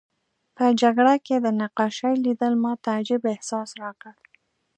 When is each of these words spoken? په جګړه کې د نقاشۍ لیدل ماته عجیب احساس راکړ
په 0.55 0.65
جګړه 0.81 1.13
کې 1.25 1.35
د 1.39 1.47
نقاشۍ 1.61 2.13
لیدل 2.25 2.53
ماته 2.63 2.89
عجیب 2.99 3.21
احساس 3.33 3.69
راکړ 3.81 4.13